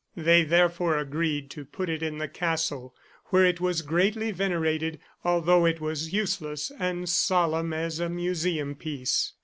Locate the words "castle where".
2.27-3.45